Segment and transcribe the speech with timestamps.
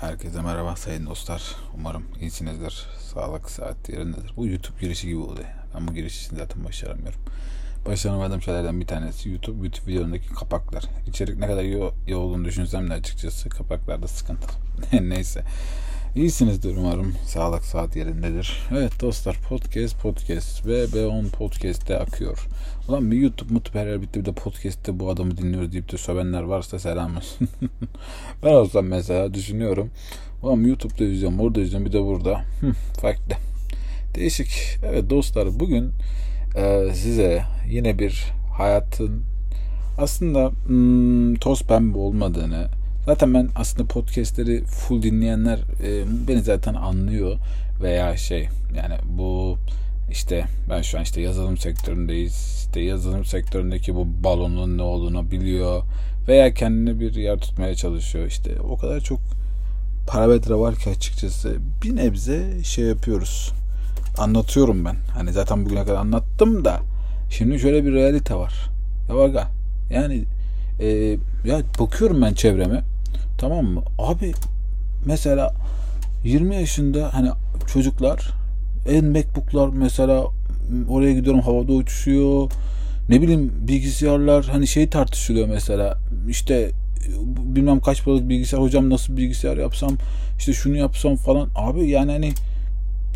[0.00, 1.56] Herkese merhaba sayın dostlar.
[1.74, 2.86] Umarım iyisinizdir.
[2.98, 4.32] Sağlık saat yerindedir.
[4.36, 5.40] Bu YouTube girişi gibi oldu.
[5.74, 7.20] Ben bu giriş için zaten başaramıyorum.
[7.86, 9.66] Başaramadığım şeylerden bir tanesi YouTube.
[9.66, 10.84] YouTube videolarındaki kapaklar.
[11.06, 14.48] İçerik ne kadar iyi, iyi olduğunu düşünsem de açıkçası kapaklarda sıkıntı.
[15.00, 15.44] Neyse.
[16.16, 17.14] İyisinizdir umarım.
[17.26, 18.62] Sağlık saat yerindedir.
[18.72, 22.46] Evet dostlar podcast podcast ve B10 podcast'te akıyor.
[22.88, 26.42] Ulan bir YouTube mutlu her bitti bir de podcast'te bu adamı dinliyoruz deyip de sövenler
[26.42, 27.48] varsa selam olsun.
[28.42, 29.90] ben olsam mesela düşünüyorum.
[30.42, 32.44] Ulan YouTube'da izliyorum orada izliyorum bir de burada.
[33.00, 33.34] farklı.
[34.14, 34.78] Değişik.
[34.84, 35.92] Evet dostlar bugün
[36.56, 38.24] e, size yine bir
[38.58, 39.22] hayatın
[39.98, 47.38] aslında hmm, toz pembe olmadığını Zaten ben aslında podcastleri full dinleyenler e, beni zaten anlıyor
[47.82, 49.58] veya şey yani bu
[50.10, 52.64] işte ben şu an işte yazılım sektöründeyiz.
[52.66, 55.82] İşte yazılım sektöründeki bu balonun ne olduğunu biliyor
[56.28, 58.26] veya kendine bir yer tutmaya çalışıyor.
[58.26, 59.20] İşte o kadar çok
[60.06, 63.52] parametre var ki açıkçası bir nebze şey yapıyoruz.
[64.18, 64.96] Anlatıyorum ben.
[65.14, 66.80] Hani zaten bugüne kadar anlattım da
[67.30, 68.70] şimdi şöyle bir realite var.
[69.08, 69.46] Ya bak
[69.90, 70.24] yani
[70.80, 70.88] e,
[71.44, 72.82] ya bakıyorum ben çevreme
[73.38, 73.82] tamam mı?
[73.98, 74.32] Abi
[75.06, 75.54] mesela
[76.24, 77.30] 20 yaşında hani
[77.72, 78.30] çocuklar
[78.88, 80.24] en MacBook'lar mesela
[80.88, 82.50] oraya gidiyorum havada uçuşuyor.
[83.08, 86.70] Ne bileyim bilgisayarlar hani şey tartışılıyor mesela işte
[87.38, 89.96] bilmem kaç paralık bilgisayar hocam nasıl bilgisayar yapsam
[90.38, 92.32] işte şunu yapsam falan abi yani hani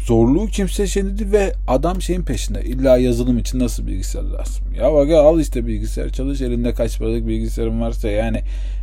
[0.05, 2.65] zorluğu kimse dedi ve adam şeyin peşinde.
[2.65, 4.65] illa yazılım için nasıl bilgisayar lazım?
[4.79, 8.43] Ya bak al işte bilgisayar çalış elinde kaç paralık bilgisayarın varsa yani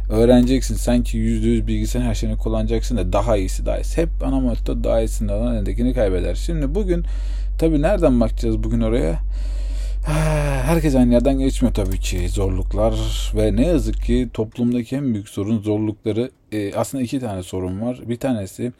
[0.09, 0.75] öğreneceksin.
[0.75, 4.01] Sanki yüzde yüz bilgisayarın her şeyini kullanacaksın da daha iyisi daha iyisi.
[4.01, 6.35] Hep ana motto daha iyisini alan elindekini kaybeder.
[6.35, 7.05] Şimdi bugün
[7.59, 9.19] tabi nereden bakacağız bugün oraya?
[10.65, 12.93] Herkes aynı yerden geçmiyor tabii ki zorluklar
[13.35, 17.99] ve ne yazık ki toplumdaki en büyük sorun zorlukları e, aslında iki tane sorun var.
[18.07, 18.71] Bir tanesi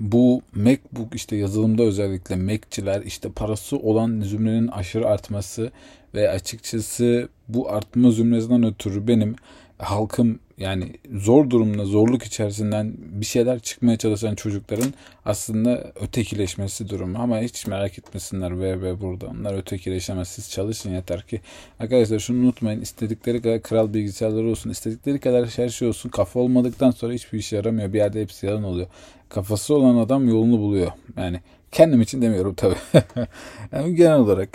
[0.00, 5.70] bu MacBook işte yazılımda özellikle Mac'çiler işte parası olan zümrenin aşırı artması
[6.14, 9.36] ve açıkçası bu artma zümresinden ötürü benim
[9.78, 14.94] halkım yani zor durumda zorluk içerisinden bir şeyler çıkmaya çalışan çocukların
[15.24, 17.18] aslında ötekileşmesi durumu.
[17.18, 20.28] Ama hiç merak etmesinler ve ve burada onlar ötekileşemez.
[20.28, 21.40] Siz çalışın yeter ki.
[21.80, 22.80] Arkadaşlar şunu unutmayın.
[22.80, 27.56] İstedikleri kadar kral bilgisayarları olsun istedikleri kadar her şey olsun kafa olmadıktan sonra hiçbir işe
[27.56, 27.92] yaramıyor.
[27.92, 28.86] Bir yerde hepsi yalan oluyor
[29.28, 31.40] kafası olan adam yolunu buluyor yani
[31.72, 32.76] kendim için demiyorum tabii
[33.72, 34.48] yani genel olarak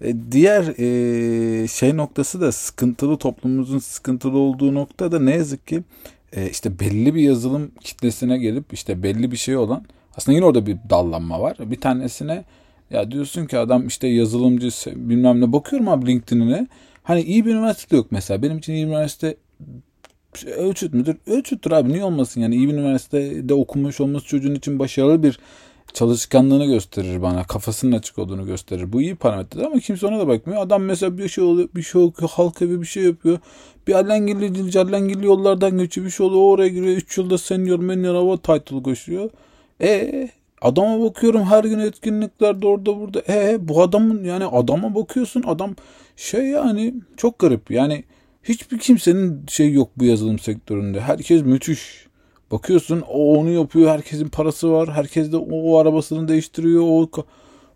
[0.00, 5.82] e, diğer e, şey noktası da sıkıntılı toplumumuzun sıkıntılı olduğu nokta da ne yazık ki
[6.32, 9.84] e, işte belli bir yazılım kitlesine gelip işte belli bir şey olan
[10.16, 11.56] aslında yine orada bir dallanma var.
[11.60, 12.44] Bir tanesine
[12.90, 16.66] ya diyorsun ki adam işte yazılımcı bilmem ne bakıyorum abi LinkedIn'ine.
[17.02, 18.42] Hani iyi bir üniversite yok mesela.
[18.42, 19.36] Benim için iyi bir üniversite
[20.44, 21.16] ölçüt müdür?
[21.26, 25.38] Ölçüttür abi niye olmasın yani iyi bir üniversitede okumuş olması çocuğun için başarılı bir
[25.94, 27.44] çalışkanlığını gösterir bana.
[27.44, 28.92] Kafasının açık olduğunu gösterir.
[28.92, 30.62] Bu iyi parametre ama kimse ona da bakmıyor.
[30.62, 33.38] Adam mesela bir şey oluyor, bir şey okuyor, halka bir bir şey yapıyor.
[33.86, 36.06] Bir allengirli, callengirli yollardan geçiyor.
[36.06, 36.96] Bir şey oluyor, oraya giriyor.
[36.96, 39.30] 3 yılda senior, menior, hava title koşuyor.
[39.82, 40.28] E
[40.62, 43.22] adama bakıyorum her gün etkinliklerde orada burada.
[43.28, 45.74] E bu adamın yani adama bakıyorsun adam
[46.16, 47.70] şey yani çok garip.
[47.70, 48.04] Yani
[48.44, 51.00] hiçbir kimsenin şey yok bu yazılım sektöründe.
[51.00, 52.06] Herkes müthiş.
[52.50, 53.90] Bakıyorsun o onu yapıyor.
[53.90, 54.92] Herkesin parası var.
[54.92, 56.82] Herkes de o, o arabasını değiştiriyor.
[56.86, 57.08] O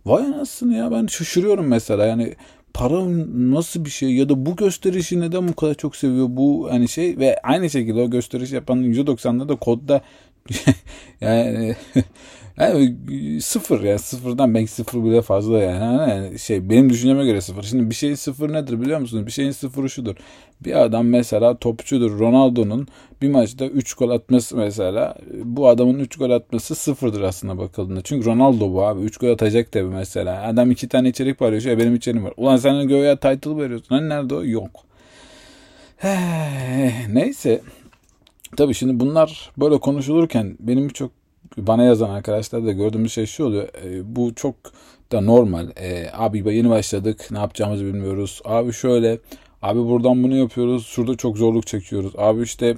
[0.06, 2.06] Vay anasını ya ben şaşırıyorum mesela.
[2.06, 2.34] Yani
[2.74, 3.04] para
[3.54, 7.18] nasıl bir şey ya da bu gösterişi neden bu kadar çok seviyor bu hani şey
[7.18, 10.00] ve aynı şekilde o gösteriş yapan %90'da da kodda
[11.20, 11.76] yani
[12.60, 12.96] yani
[13.40, 16.10] sıfır yani sıfırdan belki sıfır bile fazla yani.
[16.10, 17.62] yani şey benim düşünceme göre sıfır.
[17.62, 19.26] Şimdi bir şeyin sıfır nedir biliyor musunuz?
[19.26, 20.16] Bir şeyin sıfırı şudur.
[20.60, 22.18] Bir adam mesela topçudur.
[22.18, 22.88] Ronaldo'nun
[23.22, 28.02] bir maçta 3 gol atması mesela bu adamın 3 gol atması sıfırdır aslında bakıldığında.
[28.02, 29.00] Çünkü Ronaldo bu abi.
[29.00, 30.42] 3 gol atacak tabii mesela.
[30.42, 31.78] Adam 2 tane içerik paylaşıyor.
[31.78, 32.34] Benim içeriğim var.
[32.36, 33.86] Ulan sen göğe title veriyorsun.
[33.88, 34.44] Hani nerede o?
[34.44, 34.70] Yok.
[37.08, 37.60] Neyse.
[38.56, 41.17] Tabii şimdi bunlar böyle konuşulurken benim birçok
[41.56, 43.68] bana yazan arkadaşlar da gördüğümüz şey şu oluyor.
[43.84, 44.54] E, bu çok
[45.12, 45.68] da normal.
[45.76, 47.28] E, abi yeni başladık.
[47.30, 48.40] Ne yapacağımızı bilmiyoruz.
[48.44, 49.18] Abi şöyle.
[49.62, 50.86] Abi buradan bunu yapıyoruz.
[50.86, 52.12] Şurada çok zorluk çekiyoruz.
[52.18, 52.76] Abi işte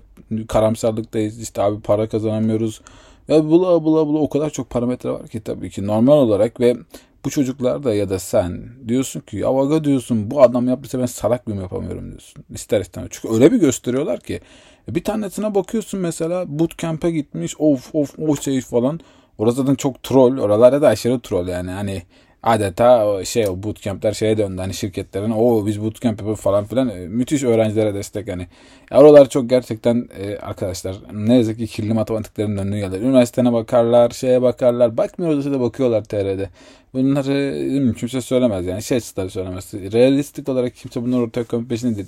[0.49, 1.41] karamsarlıktayız.
[1.41, 2.81] İşte abi para kazanamıyoruz.
[3.29, 6.77] Ya bula bula bula o kadar çok parametre var ki tabii ki normal olarak ve
[7.25, 11.47] bu çocuklar da ya da sen diyorsun ki ya diyorsun bu adam yaptıysa ben salak
[11.47, 12.45] mıyım yapamıyorum diyorsun.
[12.51, 13.09] İster istemez.
[13.13, 14.41] Çünkü öyle bir gösteriyorlar ki
[14.89, 19.01] bir tanesine bakıyorsun mesela bootcamp'e gitmiş of of o şey falan.
[19.39, 20.39] Orası zaten çok troll.
[20.39, 21.71] Oralarda da aşırı troll yani.
[21.71, 22.03] Hani
[22.43, 27.09] adeta şey o bootcamp'ler şeye döndü hani şirketlerin o biz bootcamp yapıyoruz falan filan e,
[27.09, 28.47] müthiş öğrencilere destek hani.
[28.91, 33.01] Oralar çok gerçekten e, arkadaşlar ne yazık ki kirli matematiklerin döndüğü yerler.
[33.01, 34.97] Üniversitene bakarlar, şeye bakarlar.
[34.97, 36.49] Bakmıyorlar da bakıyorlar TR'de.
[36.95, 38.83] Bunları kimse söylemez yani.
[38.83, 39.75] Şey söylemez.
[39.75, 42.05] Realistik olarak kimse bunları ortaya koyma peşinde.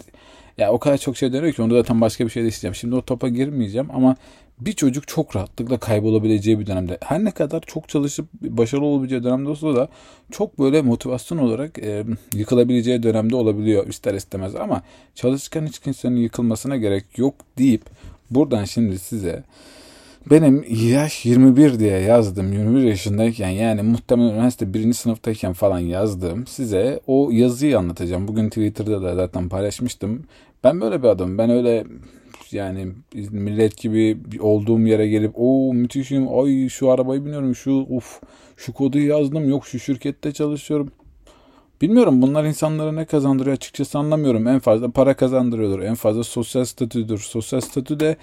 [0.59, 2.75] Ya o kadar çok şey dönüyor ki onu zaten başka bir şey de isteyeceğim.
[2.75, 4.17] Şimdi o topa girmeyeceğim ama
[4.67, 6.99] bir çocuk çok rahatlıkla kaybolabileceği bir dönemde.
[7.01, 9.89] Her ne kadar çok çalışıp başarılı olabileceği dönemde olsa da
[10.31, 12.05] çok böyle motivasyon olarak e,
[12.35, 14.55] yıkılabileceği dönemde olabiliyor ister istemez.
[14.57, 14.83] Ama
[15.15, 17.83] çalışırken hiç kimsenin yıkılmasına gerek yok deyip
[18.31, 19.43] buradan şimdi size
[20.31, 27.01] benim yaş 21 diye yazdım 21 yaşındayken yani muhtemelen üniversite birinci sınıftayken falan yazdım size
[27.07, 28.29] o yazıyı anlatacağım.
[28.29, 30.25] Bugün Twitter'da da zaten paylaşmıştım.
[30.65, 31.39] Ben böyle bir adamım.
[31.39, 31.85] Ben öyle
[32.53, 32.93] yani
[33.31, 38.21] millet gibi olduğum yere gelip o müthişim ay şu arabayı biniyorum şu uf
[38.57, 40.93] şu kodu yazdım yok şu şirkette çalışıyorum.
[41.83, 44.47] Bilmiyorum bunlar insanlara ne kazandırıyor açıkçası anlamıyorum.
[44.47, 45.81] En fazla para kazandırıyordur.
[45.81, 47.19] En fazla sosyal statüdür.
[47.19, 48.17] Sosyal statü de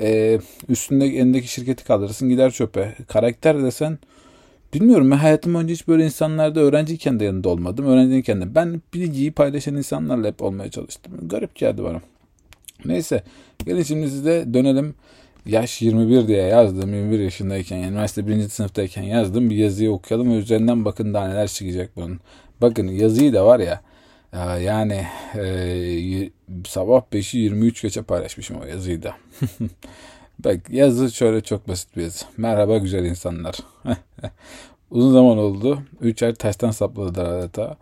[0.00, 0.38] e,
[0.68, 2.94] üstünde elindeki şirketi kaldırırsın gider çöpe.
[3.08, 3.98] Karakter desen
[4.74, 7.86] bilmiyorum ben hayatım önce hiç böyle insanlarda öğrenciyken de yanında olmadım.
[7.86, 11.12] Öğrenciyken de ben bilgiyi paylaşan insanlarla hep olmaya çalıştım.
[11.28, 12.00] Garip geldi bana.
[12.88, 13.22] Neyse
[13.66, 14.94] gelin şimdi size dönelim.
[15.46, 16.94] Yaş 21 diye yazdım.
[16.94, 18.48] 21 yaşındayken yani üniversite 1.
[18.48, 19.50] sınıftayken yazdım.
[19.50, 22.20] Bir yazıyı okuyalım ve üzerinden bakın daha neler çıkacak bunun.
[22.60, 23.82] Bakın yazıyı da var ya
[24.60, 26.30] yani e,
[26.66, 29.14] sabah 5'i 23 geçe paylaşmışım o yazıyı da.
[30.38, 32.24] Bak yazı şöyle çok basit bir yazı.
[32.36, 33.56] Merhaba güzel insanlar.
[34.90, 35.82] Uzun zaman oldu.
[36.00, 37.76] 3 ay tersten sapladılar adeta.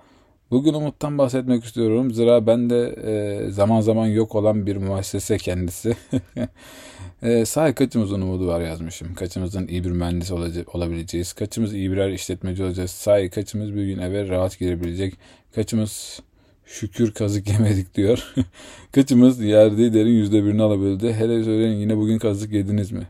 [0.50, 2.10] Bugün Umut'tan bahsetmek istiyorum.
[2.10, 5.96] Zira ben de e, zaman zaman yok olan bir müessese kendisi.
[7.22, 9.14] e, sahi kaçımızın umudu var yazmışım.
[9.14, 10.30] Kaçımızın iyi bir mühendis
[10.74, 11.32] olabileceğiz.
[11.32, 12.90] Kaçımız iyi birer işletmeci olacağız.
[12.90, 15.14] Sahi kaçımız bir gün eve rahat girebilecek.
[15.54, 16.20] Kaçımız
[16.66, 18.34] şükür kazık yemedik diyor.
[18.92, 21.12] kaçımız yerde derin yüzde birini alabildi.
[21.12, 23.08] Hele söyleyin yine bugün kazık yediniz mi?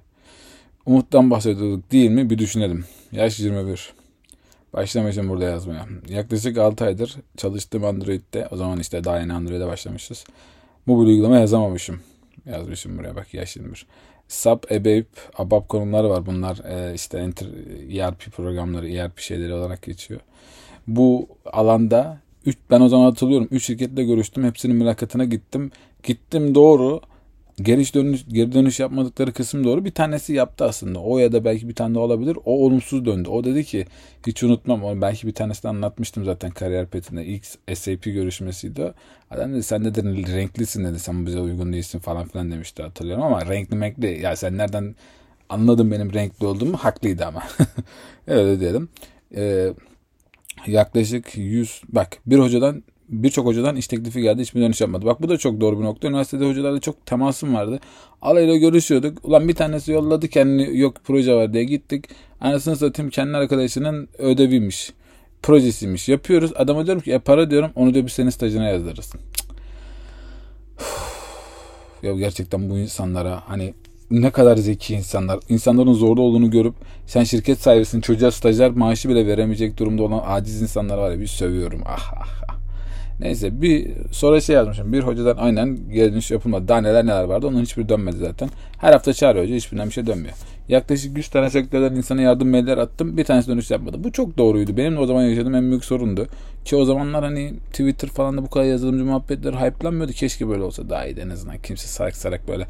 [0.87, 2.31] Umut'tan bahsediyorduk değil mi?
[2.31, 2.85] Bir düşünelim.
[3.13, 4.04] Yaş 21.
[4.75, 5.87] Başlamışım burada yazmaya.
[6.09, 8.49] Yaklaşık 6 aydır çalıştığım Android'de.
[8.51, 10.25] O zaman işte daha yeni Android'e başlamışız.
[10.87, 12.01] Mobil uygulama yazamamışım.
[12.47, 13.87] Yazmışım buraya bak yaş 21.
[14.29, 15.07] SAP, EBAP,
[15.37, 16.27] ABAP konuları var.
[16.27, 17.47] Bunlar e, işte enter,
[17.99, 20.21] ERP programları, ERP şeyleri olarak geçiyor.
[20.87, 24.45] Bu alanda üç, ben o zaman hatırlıyorum 3 şirketle görüştüm.
[24.45, 25.71] Hepsinin mülakatına gittim.
[26.03, 27.01] Gittim doğru
[27.63, 29.85] geri dönüş, geri dönüş yapmadıkları kısım doğru.
[29.85, 30.99] Bir tanesi yaptı aslında.
[30.99, 32.39] O ya da belki bir tane de olabilir.
[32.45, 33.29] O olumsuz döndü.
[33.29, 33.87] O dedi ki
[34.27, 34.85] hiç unutmam.
[34.85, 37.25] Onu belki bir tanesini anlatmıştım zaten kariyer petinde.
[37.25, 38.95] İlk SAP görüşmesiydi.
[39.31, 40.03] Adam dedi sen de
[40.37, 40.99] renklisin dedi.
[40.99, 44.21] Sen bize uygun değilsin falan filan demişti hatırlıyorum ama renkli renkli.
[44.21, 44.95] Ya sen nereden
[45.49, 46.77] anladın benim renkli olduğumu?
[46.77, 47.43] Haklıydı ama.
[48.27, 48.89] Öyle diyelim.
[49.37, 49.73] Ee,
[50.67, 54.43] yaklaşık 100 bak bir hocadan birçok hocadan iş teklifi geldi.
[54.43, 55.07] Hiçbir dönüş yapmadı.
[55.07, 56.09] Bak bu da çok doğru bir nokta.
[56.09, 57.81] Üniversitede hocalarla çok temasım vardı.
[58.23, 59.19] Alayla görüşüyorduk.
[59.25, 62.05] Ulan bir tanesi yolladı kendini yok proje var diye gittik.
[62.41, 64.93] Anasını satayım kendi arkadaşının ödeviymiş.
[65.43, 66.09] Projesiymiş.
[66.09, 66.53] Yapıyoruz.
[66.57, 69.13] Adama diyorum ki e para diyorum onu da bir senin stajına yazdırırız.
[72.03, 73.75] ya gerçekten bu insanlara hani
[74.11, 75.41] ne kadar zeki insanlar.
[75.49, 76.75] İnsanların zorlu olduğunu görüp
[77.07, 81.27] sen şirket sahibisin çocuğa stajyer maaşı bile veremeyecek durumda olan aciz insanlar var ya bir
[81.27, 81.83] sövüyorum.
[81.87, 82.54] Ah ah
[83.21, 84.93] Neyse bir sonra şey yazmışım.
[84.93, 86.69] Bir hocadan aynen geri dönüş yapılmadı.
[86.69, 87.47] Daha neler neler vardı.
[87.47, 88.49] Onun hiçbir dönmedi zaten.
[88.79, 89.55] Her hafta çağırıyor hoca.
[89.55, 90.35] Hiçbirinden bir şey dönmüyor.
[90.69, 93.17] Yaklaşık 100 tane sektörden insana yardım mailler attım.
[93.17, 94.05] Bir tanesi dönüş yapmadı.
[94.05, 94.77] Bu çok doğruydu.
[94.77, 96.27] Benim de o zaman yaşadığım en büyük sorundu.
[96.65, 100.13] Ki o zamanlar hani Twitter falan da bu kadar yazılımcı muhabbetleri hype'lanmıyordu.
[100.13, 101.59] Keşke böyle olsa daha iyiydi en azından.
[101.59, 102.67] Kimse sarak sarak böyle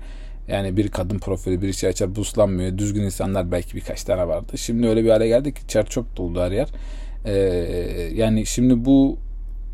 [0.49, 2.79] yani bir kadın profili bir şey açar buslanmıyor.
[2.79, 4.59] Düzgün insanlar belki birkaç tane vardı.
[4.59, 6.69] Şimdi öyle bir hale geldik ki çer çöp doldu her yer.
[7.25, 7.35] Ee,
[8.15, 9.19] yani şimdi bu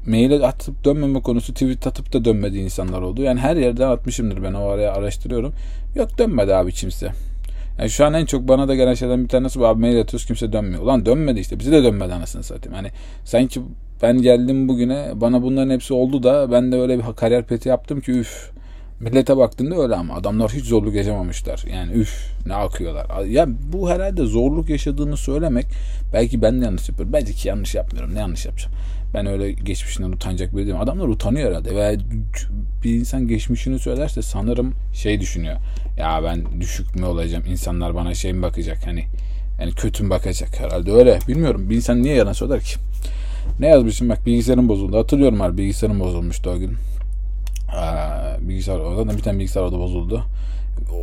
[0.06, 3.22] maile atıp dönmeme konusu tweet atıp da dönmediği insanlar oldu.
[3.22, 5.52] Yani her yerden atmışımdır ben o araya araştırıyorum.
[5.96, 7.12] Yok dönmedi abi kimse.
[7.78, 10.26] Yani şu an en çok bana da gelen şeylerden bir tanesi bu abi mail atıyoruz
[10.26, 10.82] kimse dönmüyor.
[10.82, 12.76] Ulan dönmedi işte bize de dönmedi anasını satayım.
[12.76, 12.88] Hani
[13.24, 13.60] sanki
[14.02, 18.00] ben geldim bugüne bana bunların hepsi oldu da ben de öyle bir kariyer peti yaptım
[18.00, 18.50] ki üf.
[19.00, 21.64] Millete baktığında öyle ama adamlar hiç zorluk yaşamamışlar.
[21.72, 23.24] Yani üf ne akıyorlar.
[23.24, 25.66] Ya bu herhalde zorluk yaşadığını söylemek
[26.12, 27.12] belki ben de yanlış yapıyorum.
[27.12, 28.14] Belki yanlış yapmıyorum.
[28.14, 28.72] Ne yanlış yapacağım?
[29.14, 30.80] Ben öyle geçmişinden utanacak biri değilim.
[30.80, 31.76] Adamlar utanıyor herhalde.
[31.76, 31.98] Veya
[32.84, 35.56] bir insan geçmişini söylerse sanırım şey düşünüyor.
[35.98, 37.44] Ya ben düşük mü olacağım?
[37.46, 38.86] İnsanlar bana şey mi bakacak?
[38.86, 39.04] Hani
[39.60, 41.18] yani kötü mü bakacak herhalde öyle.
[41.28, 41.70] Bilmiyorum.
[41.70, 42.76] Bir insan niye yalan söyler ki?
[43.60, 44.98] Ne yazmışım bak bilgisayarım bozuldu.
[44.98, 46.74] Hatırlıyorum abi bilgisayarım bozulmuştu o gün.
[47.76, 50.24] Aa, bilgisayar orada bir tane bilgisayar orada bozuldu.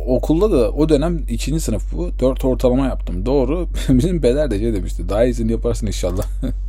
[0.06, 2.10] Okulda da o dönem ikinci sınıf bu.
[2.20, 3.26] Dört ortalama yaptım.
[3.26, 3.68] Doğru.
[3.88, 5.08] Bizim peder de şey demişti.
[5.08, 6.24] Daha iyisini yaparsın inşallah.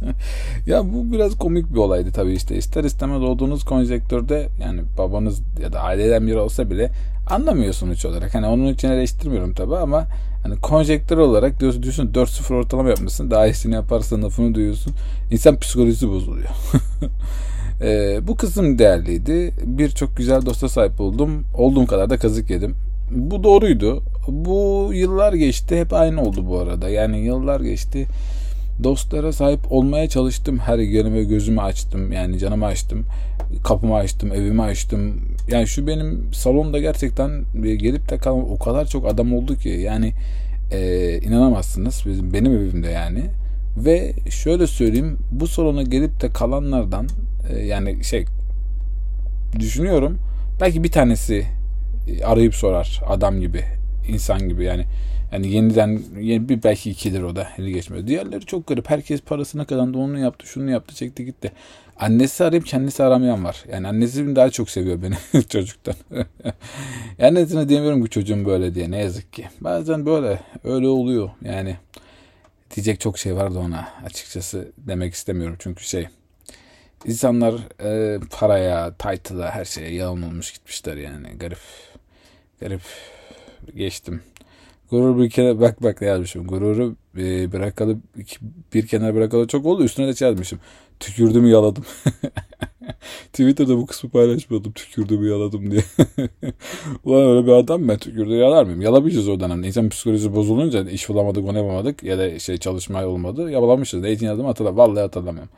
[0.67, 2.55] ya bu biraz komik bir olaydı tabii işte.
[2.55, 6.91] İster istemez olduğunuz konjektörde yani babanız ya da aileden biri olsa bile
[7.27, 8.35] anlamıyor sonuç olarak.
[8.35, 10.07] Hani onun için eleştirmiyorum tabii ama
[10.43, 13.31] hani konjektör olarak diyorsun, diyorsun 4-0 ortalama yapmışsın.
[13.31, 14.93] Daha iyisini yaparsın lafını duyuyorsun.
[15.31, 16.49] İnsan psikolojisi bozuluyor.
[17.81, 19.53] Ee, bu kısım değerliydi.
[19.65, 21.45] Birçok güzel dosta sahip oldum.
[21.53, 22.75] Olduğum kadar da kazık yedim.
[23.11, 24.03] Bu doğruydu.
[24.27, 25.79] Bu yıllar geçti.
[25.79, 26.89] Hep aynı oldu bu arada.
[26.89, 28.07] Yani yıllar geçti.
[28.83, 30.57] Dostlara sahip olmaya çalıştım.
[30.57, 32.11] Her yerime gözümü açtım.
[32.11, 33.05] Yani canımı açtım.
[33.63, 34.33] Kapımı açtım.
[34.33, 35.21] Evimi açtım.
[35.51, 37.31] Yani şu benim salonda gerçekten
[37.63, 39.69] gelip de kalan o kadar çok adam oldu ki.
[39.69, 40.13] Yani
[40.71, 42.03] e, inanamazsınız.
[42.05, 43.23] Bizim, benim evimde yani.
[43.77, 45.17] Ve şöyle söyleyeyim.
[45.31, 47.07] Bu salona gelip de kalanlardan
[47.49, 48.25] e, yani şey
[49.59, 50.17] düşünüyorum.
[50.61, 51.45] Belki bir tanesi
[52.25, 53.63] arayıp sorar adam gibi,
[54.07, 54.85] insan gibi yani.
[55.31, 58.07] Yani yeniden yeni bir belki ikidir o da eli geçmiyor.
[58.07, 58.89] Diğerleri çok garip.
[58.89, 61.51] Herkes parasına kazandı, onu yaptı, şunu yaptı, çekti gitti.
[61.99, 63.63] Annesi arayıp kendisi aramayan var.
[63.71, 65.95] Yani annesi daha çok seviyor beni çocuktan.
[67.17, 69.45] yani nesine diyemiyorum ki çocuğum böyle diye ne yazık ki.
[69.61, 71.77] Bazen böyle öyle oluyor yani.
[72.75, 76.07] Diyecek çok şey vardı ona açıkçası demek istemiyorum çünkü şey
[77.05, 81.27] İnsanlar e, paraya, title'a, her şeye yağın olmuş gitmişler yani.
[81.27, 81.57] Garip.
[82.59, 82.81] Garip.
[83.75, 84.21] Geçtim.
[84.91, 86.47] Gurur bir kere bak bak ne yazmışım.
[86.47, 87.97] Gururu e, bırakalı
[88.73, 89.83] bir kenar bırakalı çok oldu.
[89.83, 90.59] Üstüne de şey yazmışım.
[90.99, 91.85] Tükürdüm yaladım.
[93.33, 94.71] Twitter'da bu kısmı paylaşmadım.
[94.71, 95.81] Tükürdüm yaladım diye.
[97.03, 98.81] Ulan öyle bir adam ben tükürdü yalar mıyım?
[98.81, 99.67] Yalamışız o dönemde.
[99.67, 103.51] İnsan psikolojisi bozulunca iş bulamadık onu yapamadık ya da şey çalışma olmadı.
[103.51, 104.01] Yalamışız.
[104.01, 104.91] Ne için yazdım hatırlamıyorum.
[104.91, 105.51] Vallahi hatırlamıyorum.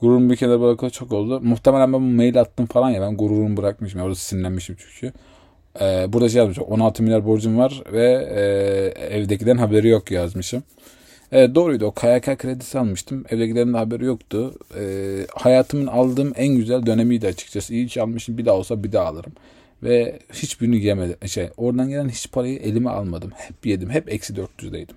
[0.00, 1.40] Gururumu bir kenara bırakalı çok oldu.
[1.40, 4.00] Muhtemelen ben bu mail attım falan ya ben gururumu bırakmışım.
[4.00, 5.12] Orada sinirlenmişim çünkü.
[5.80, 10.62] Ee, burada şey yazmışım 16 milyar borcum var ve e, evdekilerin haberi yok yazmışım.
[11.32, 13.24] Evet doğruydu o KYK kredisi almıştım.
[13.28, 14.54] Evdekilerin de haberi yoktu.
[14.78, 17.74] Ee, hayatımın aldığım en güzel dönemiydi açıkçası.
[17.74, 19.32] İyi almışım bir daha olsa bir daha alırım.
[19.82, 21.28] Ve hiçbirini yemedim.
[21.28, 23.30] Şey, oradan gelen hiç parayı elime almadım.
[23.34, 23.90] Hep yedim.
[23.90, 24.94] Hep eksi 400'deydim.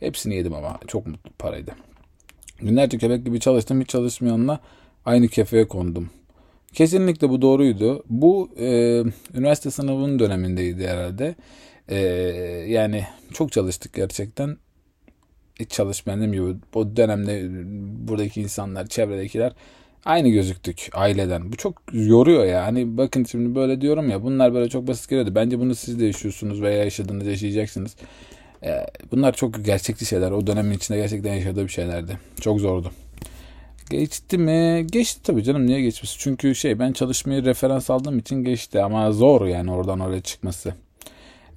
[0.00, 1.72] Hepsini yedim ama çok mutlu paraydı.
[2.58, 3.80] Günlerce köpek gibi çalıştım.
[3.80, 4.60] Hiç çalışmayanla
[5.04, 6.10] aynı kefeye kondum.
[6.74, 8.04] Kesinlikle bu doğruydu.
[8.10, 8.66] Bu e,
[9.34, 11.34] üniversite sınavının dönemindeydi herhalde.
[11.88, 11.98] E,
[12.68, 14.56] yani çok çalıştık gerçekten.
[15.60, 17.48] Hiç çalışmayan gibi o dönemde
[18.08, 19.52] buradaki insanlar, çevredekiler
[20.04, 21.52] aynı gözüktük aileden.
[21.52, 22.64] Bu çok yoruyor ya.
[22.64, 25.34] Hani bakın şimdi böyle diyorum ya bunlar böyle çok basit geliyordu.
[25.34, 27.96] Bence bunu siz de yaşıyorsunuz veya yaşadığınız yaşayacaksınız.
[28.64, 30.30] Ee, bunlar çok gerçekçi şeyler.
[30.30, 32.18] O dönemin içinde gerçekten yaşadığı bir şeylerdi.
[32.40, 32.90] Çok zordu.
[33.90, 34.86] Geçti mi?
[34.92, 35.66] Geçti tabii canım.
[35.66, 36.16] Niye geçmiş?
[36.18, 38.82] Çünkü şey ben çalışmayı referans aldığım için geçti.
[38.82, 40.74] Ama zor yani oradan oraya çıkması.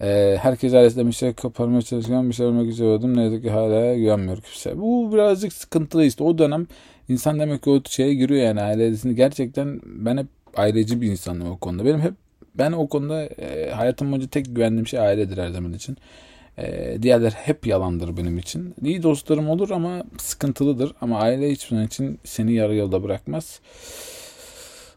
[0.02, 3.18] Ee, herkes ailesinde bir şey koparmaya çalışan bir şey olmak istiyordum.
[3.18, 4.78] Ne yazık ki hala güvenmiyor kimse.
[4.78, 6.24] Bu birazcık sıkıntılı işte.
[6.24, 6.68] O dönem
[7.10, 9.16] insan demek ki o şeye giriyor yani ailesini.
[9.16, 11.86] Gerçekten ben hep aileci bir insanım o konuda.
[11.86, 12.14] Benim hep
[12.56, 15.98] ben o konuda e, hayatım boyunca tek güvendiğim şey ailedir her zaman için.
[16.58, 18.76] E, diğerler hep yalandır benim için.
[18.84, 20.94] İyi dostlarım olur ama sıkıntılıdır.
[21.02, 23.60] Ama aile hiçbir için seni yarı yolda bırakmaz.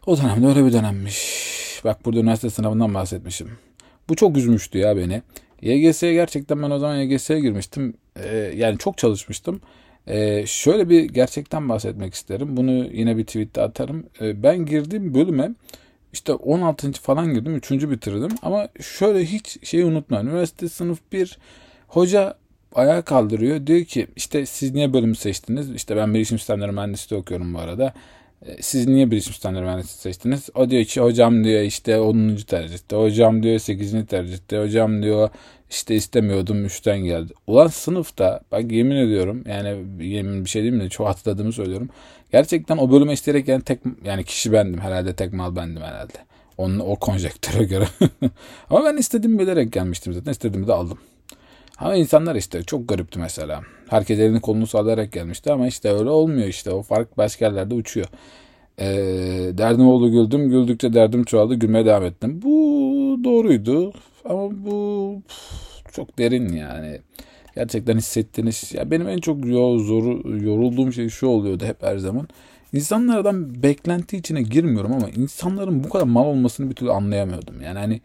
[0.05, 1.41] O dönemde öyle bir dönemmiş.
[1.83, 3.51] Bak burada üniversite sınavından bahsetmişim.
[4.09, 5.21] Bu çok üzmüştü ya beni.
[5.61, 7.93] YGS'ye gerçekten ben o zaman YGS'ye girmiştim.
[8.15, 9.61] Ee, yani çok çalışmıştım.
[10.07, 12.57] Ee, şöyle bir gerçekten bahsetmek isterim.
[12.57, 14.05] Bunu yine bir tweette atarım.
[14.21, 15.51] Ee, ben girdiğim bölüme
[16.13, 16.91] işte 16.
[16.91, 17.55] falan girdim.
[17.55, 17.71] 3.
[17.71, 18.31] bitirdim.
[18.41, 20.27] Ama şöyle hiç şeyi unutmayın.
[20.27, 21.37] Üniversite sınıf 1
[21.87, 22.35] hoca
[22.75, 23.67] ayağa kaldırıyor.
[23.67, 25.71] Diyor ki işte siz niye bölümü seçtiniz?
[25.71, 27.93] İşte ben bilişim sistemleri mühendisliği okuyorum bu arada.
[28.45, 30.49] E, siz niye bilişim sistemleri mühendisliği seçtiniz?
[30.55, 32.35] O diyor ki hocam diyor işte 10.
[32.35, 32.95] tercihte.
[32.95, 34.05] Hocam diyor 8.
[34.05, 34.59] tercihte.
[34.59, 35.29] Hocam diyor
[35.69, 37.33] işte istemiyordum 3'ten geldi.
[37.47, 41.89] Ulan sınıfta bak yemin ediyorum yani yemin bir şey değil mi çok hatırladığımı söylüyorum.
[42.31, 46.17] Gerçekten o bölüme isteyerek yani tek yani kişi bendim herhalde tek mal bendim herhalde.
[46.57, 47.87] Onun o konjektüre göre.
[48.69, 50.31] Ama ben istediğimi bilerek gelmiştim zaten.
[50.31, 50.97] İstediğimi de aldım.
[51.81, 53.61] Ama insanlar işte çok garipti mesela.
[53.89, 56.71] Herkes elini kolunu sallayarak gelmişti ama işte öyle olmuyor işte.
[56.71, 58.07] O fark başka yerlerde uçuyor.
[58.79, 58.85] Ee,
[59.57, 60.49] derdim oldu güldüm.
[60.49, 61.55] Güldükçe derdim çoğaldı.
[61.55, 62.41] Gülmeye devam ettim.
[62.41, 62.49] Bu
[63.23, 63.93] doğruydu.
[64.25, 65.21] Ama bu
[65.91, 66.99] çok derin yani.
[67.55, 68.73] Gerçekten hissettiğiniz.
[68.73, 72.27] Ya benim en çok zor, yorulduğum şey şu oluyordu hep her zaman.
[72.73, 77.61] İnsanlardan beklenti içine girmiyorum ama insanların bu kadar mal olmasını bir türlü anlayamıyordum.
[77.61, 78.01] Yani hani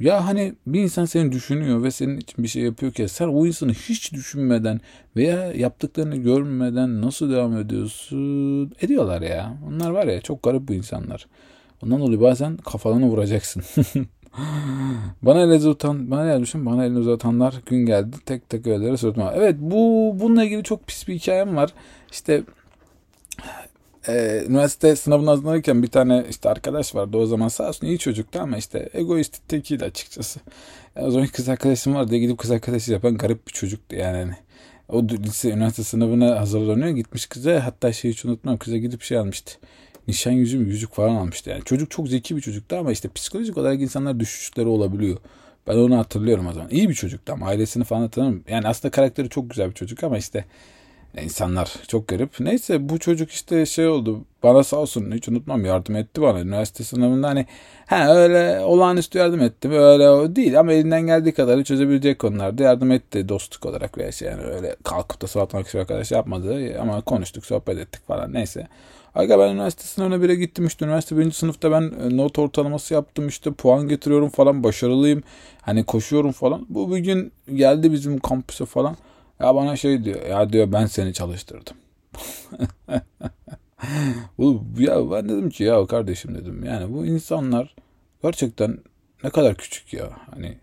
[0.00, 3.46] ya hani bir insan seni düşünüyor ve senin için bir şey yapıyor ki sen o
[3.46, 4.80] insanı hiç düşünmeden
[5.16, 8.72] veya yaptıklarını görmeden nasıl devam ediyorsun?
[8.80, 9.56] Ediyorlar ya.
[9.68, 11.26] Onlar var ya çok garip bu insanlar.
[11.84, 13.62] Ondan dolayı bazen kafalarını vuracaksın.
[15.22, 16.66] bana el uzatan, bana yazmışım.
[16.66, 18.16] Bana el uzatanlar gün geldi.
[18.26, 19.32] Tek tek öylere sırtma.
[19.36, 21.70] Evet bu bununla ilgili çok pis bir hikayem var.
[22.12, 22.42] İşte
[24.08, 28.40] e, üniversite sınavına hazırlanırken bir tane işte arkadaş vardı o zaman sağ olsun iyi çocuktu
[28.40, 30.40] ama işte egoist tekiydi açıkçası.
[30.96, 34.16] Yani o zaman kız arkadaşım vardı gidip kız arkadaşı yapan garip bir çocuktu yani.
[34.16, 34.34] Hani
[34.88, 39.52] o lise üniversite sınavına hazırlanıyor gitmiş kıza hatta şeyi hiç unutmam kıza gidip şey almıştı.
[40.08, 41.64] Nişan yüzü mü yüzük falan almıştı yani.
[41.64, 45.18] Çocuk çok zeki bir çocuktu ama işte psikolojik olarak insanlar düşüşleri olabiliyor.
[45.66, 46.70] Ben onu hatırlıyorum o zaman.
[46.70, 48.44] İyi bir çocuktu ama ailesini falan hatırlamıyorum.
[48.48, 50.44] Yani aslında karakteri çok güzel bir çocuk ama işte
[51.20, 52.40] insanlar çok garip.
[52.40, 54.24] Neyse bu çocuk işte şey oldu.
[54.42, 56.40] Bana sağ olsun hiç unutmam yardım etti bana.
[56.40, 57.46] Üniversite sınavında hani
[57.86, 59.68] ha öyle olağanüstü yardım etti.
[59.68, 64.28] Öyle o değil ama elinden geldiği kadarı çözebilecek konularda yardım etti dostluk olarak veya şey
[64.28, 68.68] yani öyle kalkıp da sıvatmak için arkadaş yapmadı ama konuştuk sohbet ettik falan neyse.
[69.14, 73.28] Aga ben üniversite sınavına bire gittim işte üniversite birinci sınıfta ben e, not ortalaması yaptım
[73.28, 75.22] işte puan getiriyorum falan başarılıyım.
[75.62, 76.66] Hani koşuyorum falan.
[76.68, 78.96] Bu bir gün geldi bizim kampüse falan.
[79.42, 80.26] Ya bana şey diyor.
[80.26, 81.76] Ya diyor ben seni çalıştırdım.
[84.78, 86.64] ya ben dedim ki ya kardeşim dedim.
[86.64, 87.74] Yani bu insanlar
[88.22, 88.78] gerçekten
[89.24, 90.10] ne kadar küçük ya.
[90.30, 90.58] Hani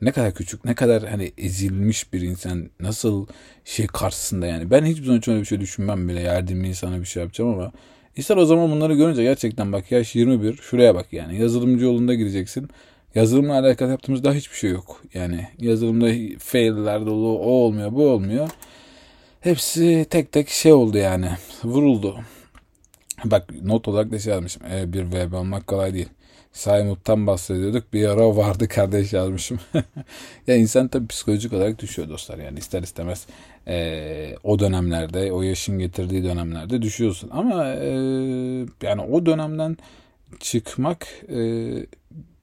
[0.00, 3.26] ne kadar küçük, ne kadar hani ezilmiş bir insan nasıl
[3.64, 4.70] şey karşısında yani.
[4.70, 7.72] Ben hiçbir zaman öyle bir şey düşünmem bile yardım insana bir şey yapacağım ama
[8.16, 12.68] insan o zaman bunları görünce gerçekten bak yaş 21 şuraya bak yani yazılımcı yolunda gideceksin.
[13.14, 15.02] Yazılımla alakalı yaptığımız daha hiçbir şey yok.
[15.14, 18.50] Yani yazılımda failler dolu o olmuyor bu olmuyor.
[19.40, 21.30] Hepsi tek tek şey oldu yani
[21.64, 22.20] vuruldu.
[23.24, 24.62] Bak not olarak da şey yazmışım.
[24.72, 26.08] E, bir VB olmak kolay değil.
[26.52, 27.92] Saymut'tan bahsediyorduk.
[27.92, 29.58] Bir ara vardı kardeş yazmışım.
[30.46, 32.38] ya insan tabii psikolojik olarak düşüyor dostlar.
[32.38, 33.26] Yani ister istemez
[33.68, 37.30] e, o dönemlerde, o yaşın getirdiği dönemlerde düşüyorsun.
[37.32, 37.88] Ama e,
[38.82, 39.76] yani o dönemden
[40.40, 41.38] çıkmak e,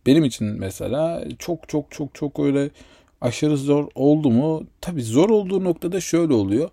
[0.05, 2.69] benim için mesela çok çok çok çok öyle
[3.21, 4.63] aşırı zor oldu mu?
[4.81, 6.69] Tabii zor olduğu noktada şöyle oluyor.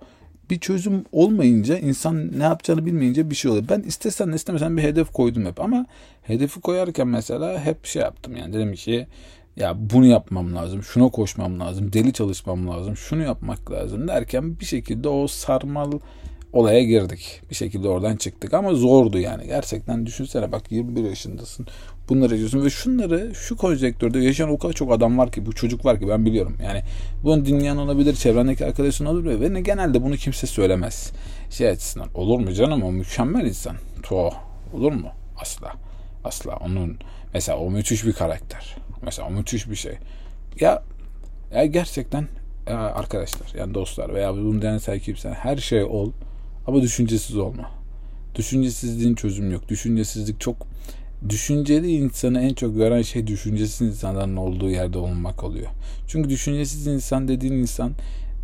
[0.50, 3.64] Bir çözüm olmayınca insan ne yapacağını bilmeyince bir şey oluyor.
[3.68, 5.86] Ben istesen istemesen bir hedef koydum hep ama
[6.22, 9.06] hedefi koyarken mesela hep şey yaptım yani dedim ki
[9.56, 14.64] ya bunu yapmam lazım, şuna koşmam lazım, deli çalışmam lazım, şunu yapmak lazım derken bir
[14.64, 15.92] şekilde o sarmal
[16.52, 17.40] olaya girdik.
[17.50, 19.46] Bir şekilde oradan çıktık ama zordu yani.
[19.46, 21.66] Gerçekten düşünsene bak 21 yaşındasın.
[22.08, 25.84] Bunları yaşıyorsun ve şunları şu konjektörde yaşayan o kadar çok adam var ki bu çocuk
[25.84, 26.56] var ki ben biliyorum.
[26.62, 26.82] Yani
[27.24, 31.12] bunu dinleyen olabilir, çevrendeki arkadaşın olabilir ve ne genelde bunu kimse söylemez.
[31.50, 33.76] Şey açısından olur mu canım o mükemmel insan.
[34.02, 34.30] To
[34.72, 35.08] olur mu?
[35.40, 35.72] Asla.
[36.24, 36.56] Asla.
[36.56, 36.98] Onun
[37.34, 38.76] mesela o müthiş bir karakter.
[39.02, 39.94] Mesela o müthiş bir şey.
[40.60, 40.82] Ya
[41.54, 42.28] ya gerçekten
[42.68, 46.12] ya arkadaşlar yani dostlar veya bunu deneysel kimsen her şey ol
[46.68, 47.70] ama düşüncesiz olma.
[48.34, 49.68] Düşüncesizliğin çözüm yok.
[49.68, 50.66] Düşüncesizlik çok
[51.28, 55.66] düşünceli insanı en çok gören şey düşüncesiz insanların olduğu yerde olmak oluyor.
[56.08, 57.92] Çünkü düşüncesiz insan dediğin insan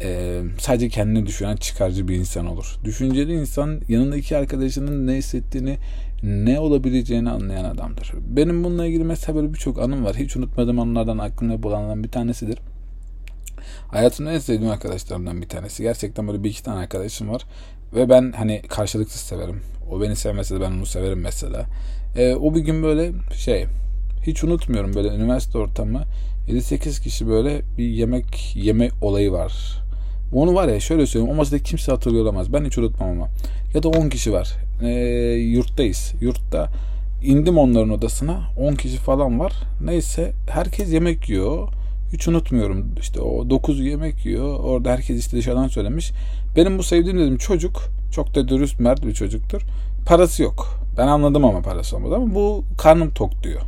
[0.01, 2.77] e, sadece kendini düşünen çıkarcı bir insan olur.
[2.85, 5.77] Düşünceli insan yanındaki arkadaşının ne hissettiğini
[6.23, 8.13] ne olabileceğini anlayan adamdır.
[8.37, 10.17] Benim bununla ilgili mesela böyle birçok anım var.
[10.17, 12.59] Hiç unutmadığım anlardan aklımda bulanlardan bir tanesidir.
[13.89, 15.83] Hayatımda en sevdiğim arkadaşlarımdan bir tanesi.
[15.83, 17.43] Gerçekten böyle bir iki tane arkadaşım var.
[17.95, 19.61] Ve ben hani karşılıksız severim.
[19.91, 21.67] O beni sevmese de ben onu severim mesela.
[22.17, 23.67] E, o bir gün böyle şey
[24.23, 26.03] hiç unutmuyorum böyle üniversite ortamı
[26.49, 29.83] 7-8 kişi böyle bir yemek yeme olayı var.
[30.33, 32.53] Onu var ya şöyle söyleyeyim o masada kimse hatırlıyor olamaz.
[32.53, 33.29] Ben hiç unutmam ama.
[33.75, 34.57] Ya da 10 kişi var.
[34.83, 34.89] E,
[35.33, 36.13] yurttayız.
[36.21, 36.69] Yurtta
[37.23, 38.41] indim onların odasına.
[38.59, 39.53] 10 kişi falan var.
[39.81, 41.69] Neyse herkes yemek yiyor.
[42.13, 42.95] Hiç unutmuyorum.
[43.01, 44.61] İşte o 9 yemek yiyor.
[44.61, 46.13] Orada herkes işte dışarıdan söylemiş.
[46.57, 49.63] Benim bu sevdiğim dedim çocuk çok da dürüst mert bir çocuktur.
[50.07, 50.81] Parası yok.
[50.99, 53.61] Ben anladım ama parası olmadı ama bu karnım tok diyor.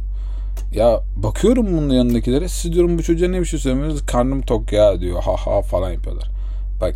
[0.74, 5.00] Ya bakıyorum bunun yanındakilere siz diyorum bu çocuğa ne bir şey söylemiyorsunuz karnım tok ya
[5.00, 6.30] diyor ha ha falan yapıyorlar.
[6.80, 6.94] Bak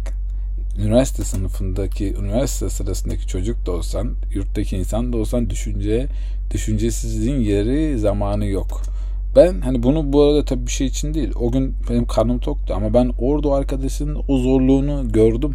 [0.78, 6.06] üniversite sınıfındaki üniversite sırasındaki çocuk da olsan yurttaki insan da olsan düşünce
[6.50, 8.82] düşüncesizliğin yeri zamanı yok.
[9.36, 11.32] Ben hani bunu bu arada tabii bir şey için değil.
[11.40, 15.54] O gün benim karnım toktu ama ben orada o arkadaşın o zorluğunu gördüm.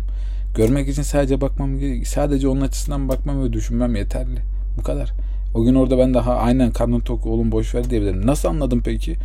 [0.55, 4.39] Görmek için sadece bakmam sadece onun açısından bakmam ve düşünmem yeterli.
[4.77, 5.11] Bu kadar.
[5.53, 8.27] O gün orada ben daha aynen karnım tok oğlum boş ver diyebilirim.
[8.27, 9.15] Nasıl anladım peki?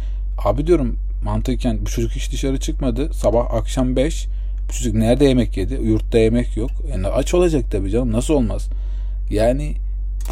[0.45, 3.13] Abi diyorum mantıken bu çocuk hiç dışarı çıkmadı.
[3.13, 4.27] Sabah akşam 5.
[4.69, 5.75] Bu çocuk nerede yemek yedi?
[5.75, 6.71] Yurtta yemek yok.
[6.91, 8.13] Yani aç olacak tabii canım.
[8.13, 8.69] Nasıl olmaz?
[9.31, 9.75] Yani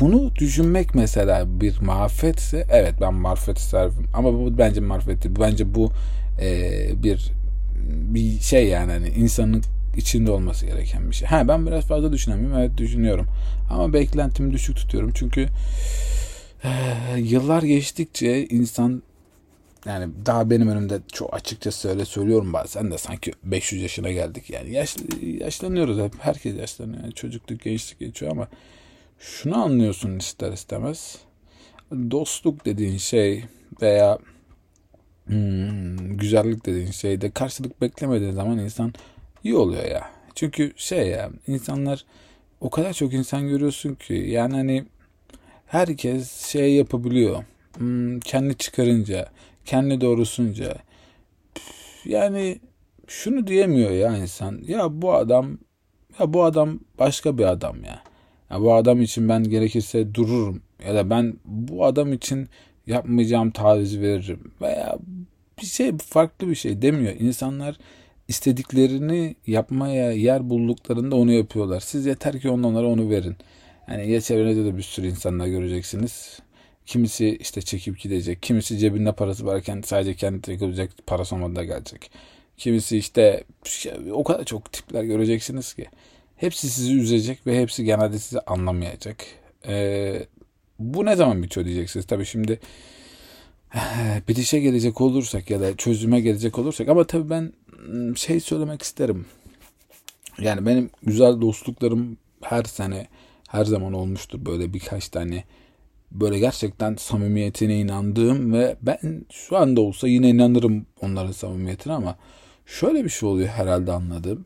[0.00, 5.37] bunu düşünmek mesela bir marifetse evet ben marifet isterim ama bu bence marifet değil.
[5.40, 5.92] Bence bu
[6.40, 7.32] e, bir
[7.88, 9.62] bir şey yani hani insanın
[9.96, 11.28] içinde olması gereken bir şey.
[11.28, 12.58] Ha ben biraz fazla düşünemiyorum.
[12.58, 13.26] Evet düşünüyorum.
[13.70, 15.12] Ama beklentimi düşük tutuyorum.
[15.14, 15.46] Çünkü
[16.64, 16.70] e,
[17.16, 19.02] yıllar geçtikçe insan
[19.87, 24.50] yani daha benim önümde çok açıkça öyle söylüyorum bazen de sanki 500 yaşına geldik.
[24.50, 24.96] Yani yaş,
[25.40, 26.12] yaşlanıyoruz hep.
[26.20, 27.02] Herkes yaşlanıyor.
[27.02, 28.48] Yani çocukluk, gençlik geçiyor ama
[29.18, 31.18] şunu anlıyorsun ister istemez.
[31.92, 33.44] Dostluk dediğin şey
[33.83, 34.18] veya
[35.26, 38.92] hmm, güzellik dediğin şeyde karşılık beklemediğin zaman insan
[39.44, 40.11] iyi oluyor ya.
[40.35, 42.04] Çünkü şey ya insanlar
[42.61, 44.85] o kadar çok insan görüyorsun ki yani hani
[45.66, 47.44] herkes şey yapabiliyor.
[47.76, 49.28] Hmm, kendi çıkarınca,
[49.64, 50.76] kendi doğrusunca
[52.04, 52.61] yani
[53.07, 54.62] şunu diyemiyor ya insan.
[54.66, 55.59] Ya bu adam
[56.18, 58.02] ya bu adam başka bir adam ya.
[58.50, 62.48] Ya bu adam için ben gerekirse dururum ya da ben bu adam için
[62.87, 64.98] yapmayacağım taviz veririm veya
[65.61, 67.14] bir şey farklı bir şey demiyor.
[67.20, 67.76] İnsanlar
[68.28, 71.80] istediklerini yapmaya yer bulduklarında onu yapıyorlar.
[71.80, 73.37] Siz yeter ki onlara onu verin.
[73.90, 76.38] Yani ya çevrenizde de bir sürü insanlar göreceksiniz.
[76.87, 78.42] Kimisi işte çekip gidecek.
[78.42, 82.11] Kimisi cebinde parası varken sadece kendi takılacak parası olmadan gelecek.
[82.56, 83.44] Kimisi işte
[84.12, 85.87] o kadar çok tipler göreceksiniz ki.
[86.38, 89.16] Hepsi sizi üzecek ve hepsi genelde sizi anlamayacak.
[89.66, 90.27] Ee,
[90.79, 92.07] bu ne zaman bitiyor diyeceksiniz.
[92.07, 92.61] Tabii şimdi
[94.29, 97.53] bitişe gelecek olursak ya da çözüme gelecek olursak ama tabii ben
[97.88, 99.27] ıı, şey söylemek isterim.
[100.40, 103.07] Yani benim güzel dostluklarım her sene
[103.48, 105.44] her zaman olmuştur böyle birkaç tane
[106.12, 112.16] böyle gerçekten samimiyetine inandığım ve ben şu anda olsa yine inanırım onların samimiyetine ama
[112.66, 114.44] şöyle bir şey oluyor herhalde anladığım.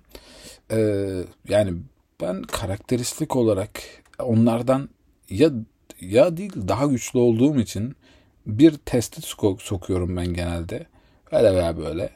[0.72, 1.74] Ee, yani
[2.20, 3.70] ben karakteristik olarak
[4.18, 4.88] onlardan
[5.30, 5.50] ya
[6.00, 7.96] ya değil daha güçlü olduğum için
[8.46, 9.22] bir testi
[9.58, 10.86] sokuyorum ben genelde.
[11.32, 12.10] Öyle veya böyle.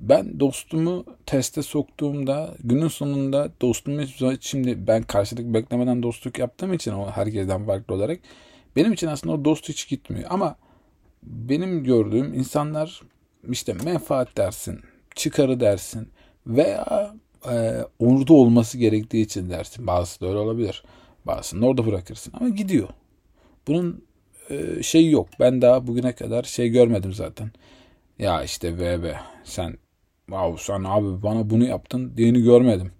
[0.00, 4.02] Ben dostumu teste soktuğumda günün sonunda dostumu
[4.40, 8.20] şimdi ben karşılık beklemeden dostluk yaptığım için o herkesten farklı olarak
[8.76, 10.30] benim için aslında o dost hiç gitmiyor.
[10.30, 10.56] Ama
[11.22, 13.02] benim gördüğüm insanlar
[13.50, 14.80] işte menfaat dersin,
[15.14, 16.08] çıkarı dersin
[16.46, 17.14] veya
[17.48, 19.86] e, orada olması gerektiği için dersin.
[19.86, 20.84] Bazısı da öyle olabilir.
[21.26, 22.88] Bazısını orada bırakırsın ama gidiyor.
[23.68, 24.04] Bunun
[24.50, 25.28] e, şeyi yok.
[25.40, 27.50] Ben daha bugüne kadar şey görmedim zaten.
[28.18, 29.78] Ya işte VB sen
[30.26, 32.92] wow sen abi bana bunu yaptın diyeni görmedim.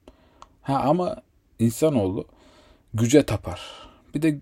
[0.62, 1.16] Ha ama
[1.58, 2.24] insanoğlu
[2.94, 3.60] güce tapar.
[4.14, 4.40] Bir de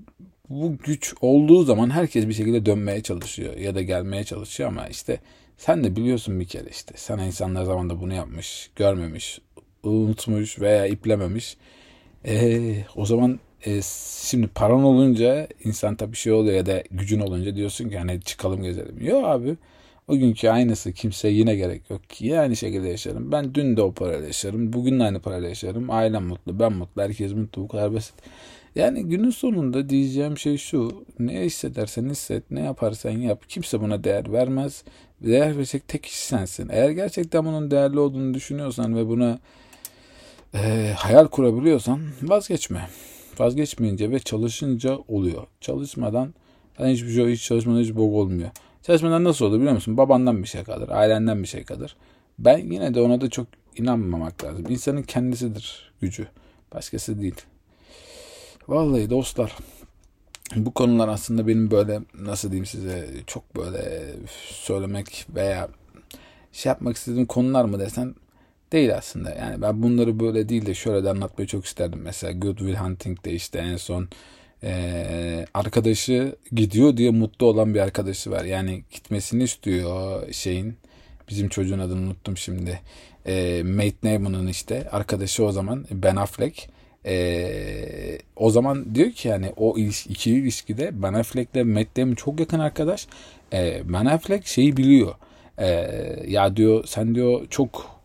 [0.48, 5.20] bu güç olduğu zaman herkes bir şekilde dönmeye çalışıyor ya da gelmeye çalışıyor ama işte
[5.56, 9.40] sen de biliyorsun bir kere işte sana insanlar zamanında bunu yapmış, görmemiş,
[9.82, 11.56] unutmuş veya iplememiş.
[12.26, 13.80] Ee, o zaman e,
[14.22, 18.62] şimdi paran olunca insan tabii şey oluyor ya da gücün olunca diyorsun ki hani çıkalım
[18.62, 19.06] gezelim.
[19.06, 19.56] Yok abi
[20.08, 22.38] o günkü aynısı kimseye yine gerek yok ki.
[22.38, 23.32] Aynı şekilde yaşarım.
[23.32, 24.72] Ben dün de o parayla yaşarım.
[24.72, 25.90] Bugün de aynı parayla yaşarım.
[25.90, 27.62] Ailem mutlu, ben mutlu, herkes mutlu.
[27.62, 28.14] Bu kadar basit.
[28.74, 31.04] Yani günün sonunda diyeceğim şey şu.
[31.18, 33.42] Ne hissedersen hisset, ne yaparsan yap.
[33.48, 34.84] Kimse buna değer vermez.
[35.20, 36.68] Değer verecek tek kişi sensin.
[36.72, 39.38] Eğer gerçekten bunun değerli olduğunu düşünüyorsan ve buna
[40.54, 42.88] e, hayal kurabiliyorsan vazgeçme.
[43.38, 45.46] Vazgeçmeyince ve çalışınca oluyor.
[45.60, 46.34] Çalışmadan
[46.78, 48.50] yani hiçbir şey hiç çalışmadan hiç bok olmuyor.
[48.82, 49.96] Çalışmadan nasıl olur biliyor musun?
[49.96, 51.96] Babandan bir şey kalır, ailenden bir şey kalır.
[52.38, 54.64] Ben yine de ona da çok inanmamak lazım.
[54.68, 56.26] İnsanın kendisidir gücü.
[56.74, 57.40] Başkası değil.
[58.68, 59.56] Vallahi dostlar
[60.56, 64.06] bu konular aslında benim böyle nasıl diyeyim size çok böyle
[64.36, 65.68] söylemek veya
[66.52, 68.14] şey yapmak istediğim konular mı desen
[68.72, 69.30] değil aslında.
[69.30, 72.00] Yani ben bunları böyle değil de şöyle de anlatmayı çok isterdim.
[72.04, 74.08] Mesela Good Will Hunting'de işte en son
[74.62, 78.44] e, arkadaşı gidiyor diye mutlu olan bir arkadaşı var.
[78.44, 80.76] Yani gitmesini istiyor şeyin.
[81.28, 82.80] Bizim çocuğun adını unuttum şimdi.
[83.26, 86.68] E, Matt Damon'ın işte arkadaşı o zaman Ben Affleck.
[87.06, 92.14] E, o zaman diyor ki yani o ilişki, ikili ilişkide Ben Affleck ile Matt Damon
[92.14, 93.06] çok yakın arkadaş.
[93.52, 95.14] E, Ben Affleck şeyi biliyor.
[95.58, 95.66] E,
[96.26, 97.97] ya diyor sen diyor çok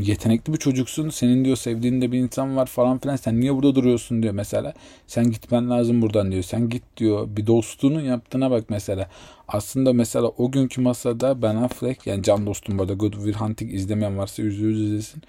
[0.00, 1.10] yetenekli bir çocuksun.
[1.10, 3.16] Senin diyor sevdiğin de bir insan var falan filan.
[3.16, 4.74] Sen niye burada duruyorsun diyor mesela.
[5.06, 6.42] Sen gitmen lazım buradan diyor.
[6.42, 7.28] Sen git diyor.
[7.36, 9.08] Bir dostluğunun yaptığına bak mesela.
[9.48, 14.18] Aslında mesela o günkü masada Ben Affleck yani can dostum burada Good Will Hunting izlemeyen
[14.18, 15.22] varsa yüzde yüz izlesin.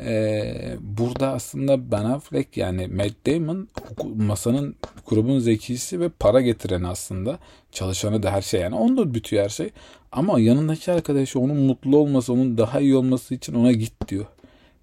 [0.00, 3.68] Ee, burada aslında Ben Affleck yani Matt Damon
[4.16, 7.38] masanın grubun zekisi ve para getiren aslında.
[7.72, 8.74] Çalışanı da her şey yani.
[8.74, 9.70] Onda bitiyor her şey.
[10.12, 14.26] Ama yanındaki arkadaşı onun mutlu olması onun daha iyi olması için ona git diyor.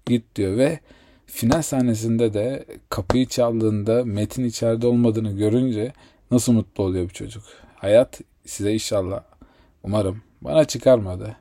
[0.06, 0.80] Git diyor ve
[1.26, 5.92] final sahnesinde de kapıyı çaldığında Metin içeride olmadığını görünce
[6.30, 7.42] nasıl mutlu oluyor bu çocuk?
[7.74, 9.22] Hayat size inşallah
[9.82, 11.36] umarım bana çıkarmadı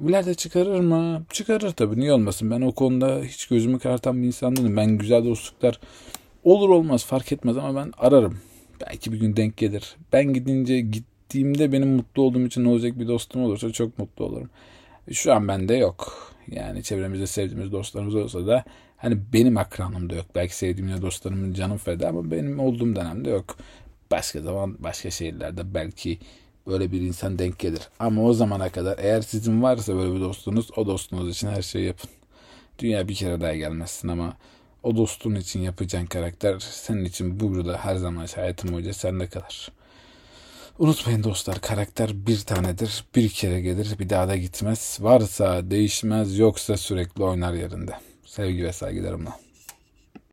[0.00, 1.24] İleride çıkarır mı?
[1.30, 2.00] Çıkarır tabii.
[2.00, 2.50] Niye olmasın?
[2.50, 4.76] Ben o konuda hiç gözümü kartan bir insan değilim.
[4.76, 5.80] Ben güzel dostluklar
[6.44, 8.38] olur olmaz fark etmez ama ben ararım.
[8.80, 9.96] Belki bir gün denk gelir.
[10.12, 14.50] Ben gidince git gittiğimde benim mutlu olduğum için olacak bir dostum olursa çok mutlu olurum.
[15.12, 16.32] Şu an bende yok.
[16.50, 18.64] Yani çevremizde sevdiğimiz dostlarımız olsa da
[18.96, 20.26] hani benim akranımda yok.
[20.34, 23.56] Belki sevdiğim dostlarımın canım feda ama benim olduğum dönemde yok.
[24.14, 26.18] Başka zaman başka şehirlerde belki
[26.66, 27.88] böyle bir insan denk gelir.
[27.98, 31.86] Ama o zamana kadar eğer sizin varsa böyle bir dostunuz o dostunuz için her şeyi
[31.86, 32.10] yapın.
[32.78, 34.36] Dünya bir kere daha gelmezsin ama
[34.82, 39.72] o dostun için yapacağın karakter senin için burada her zaman hayatın boyunca sende kalır.
[40.78, 43.04] Unutmayın dostlar karakter bir tanedir.
[43.14, 44.98] Bir kere gelir bir daha da gitmez.
[45.00, 47.92] Varsa değişmez yoksa sürekli oynar yerinde.
[48.26, 49.43] Sevgi ve saygılarımla.